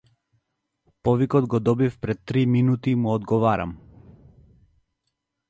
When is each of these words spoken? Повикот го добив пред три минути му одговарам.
Повикот 1.03 1.45
го 1.47 1.59
добив 1.59 1.99
пред 1.99 2.19
три 2.25 2.45
минути 2.45 2.95
му 2.95 3.09
одговарам. 3.13 3.77